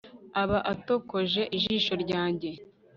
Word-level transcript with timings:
aba 0.41 0.59
atokoje 0.73 1.41
ijisho 1.57 1.93
ryanjye 2.03 2.49